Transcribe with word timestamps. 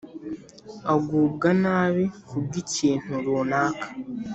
agubwa 0.93 1.47
nabi 1.61 2.05
ku 2.27 2.35
bw'ikintu 2.45 3.11
runaka, 3.25 3.87